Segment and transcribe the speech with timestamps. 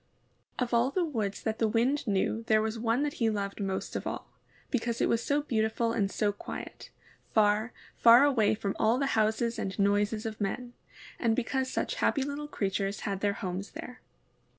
[0.57, 3.95] Of all the woods that the Wind knew there was one that he loved most
[3.95, 4.25] of all,
[4.71, 6.89] because it was so beautiful and so quiet,
[7.29, 10.73] far, far away from all houses and noises of men,
[11.19, 14.01] and because such happy little creatures had their homes there.